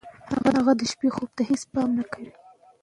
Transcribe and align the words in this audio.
هغه 0.57 0.73
د 0.79 0.81
شپې 0.91 1.09
خوب 1.15 1.29
ته 1.37 1.41
هېڅ 1.49 1.61
پام 1.73 1.89
نه 1.99 2.05
کوي. 2.11 2.31